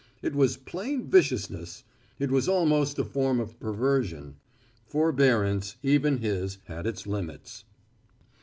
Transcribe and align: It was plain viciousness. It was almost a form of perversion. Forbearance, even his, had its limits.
It 0.23 0.33
was 0.33 0.57
plain 0.57 1.07
viciousness. 1.11 1.83
It 2.17 2.31
was 2.31 2.49
almost 2.49 2.97
a 2.97 3.03
form 3.05 3.39
of 3.39 3.59
perversion. 3.59 4.37
Forbearance, 4.87 5.75
even 5.83 6.17
his, 6.17 6.57
had 6.63 6.87
its 6.87 7.05
limits. 7.05 7.65